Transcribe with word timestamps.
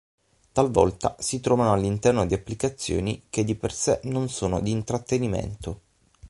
Talvolta 0.51 1.15
si 1.19 1.41
trovano 1.41 1.73
all'interno 1.73 2.25
di 2.25 2.33
applicazioni 2.33 3.25
che 3.29 3.43
di 3.43 3.53
per 3.53 3.71
sé 3.71 3.99
non 4.05 4.29
sono 4.29 4.59
di 4.59 4.71
intrattenimento. 4.71 5.81